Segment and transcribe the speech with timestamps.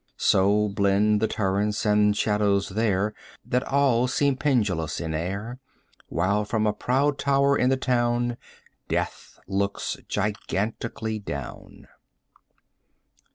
[0.17, 3.13] 25 So blend the turrets and shadows there
[3.45, 5.59] That all seem pendulous in air,
[6.07, 8.37] While from a proud tower in the town
[8.87, 11.85] Death looks gigantically down.